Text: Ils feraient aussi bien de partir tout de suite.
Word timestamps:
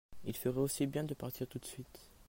Ils 0.25 0.35
feraient 0.35 0.57
aussi 0.59 0.87
bien 0.87 1.03
de 1.03 1.13
partir 1.13 1.45
tout 1.45 1.59
de 1.59 1.65
suite. 1.65 2.09